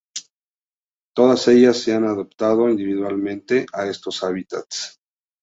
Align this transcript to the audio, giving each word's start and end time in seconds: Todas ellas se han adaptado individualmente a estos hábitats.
Todas 1.15 1.47
ellas 1.47 1.77
se 1.77 1.93
han 1.93 2.05
adaptado 2.05 2.67
individualmente 2.71 3.67
a 3.71 3.85
estos 3.85 4.23
hábitats. 4.23 4.99